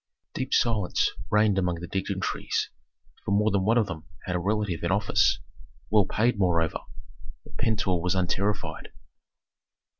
[0.33, 2.71] Deep silence reigned among the dignitaries,
[3.23, 5.37] for more than one of them had a relative in office,
[5.91, 6.79] well paid moreover.
[7.43, 8.89] But Pentuer was unterrified.